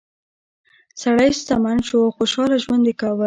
سړی 1.01 1.29
شتمن 1.39 1.77
شو 1.87 1.97
او 2.05 2.09
خوشحاله 2.17 2.55
ژوند 2.63 2.83
یې 2.89 2.93
کاوه. 3.01 3.19